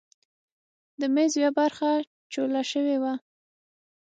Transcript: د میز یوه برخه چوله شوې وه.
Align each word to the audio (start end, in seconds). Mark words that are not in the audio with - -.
د 1.01 1.01
میز 1.15 1.31
یوه 1.41 1.51
برخه 1.59 1.89
چوله 2.33 2.61
شوې 2.71 2.97
وه. 3.01 3.13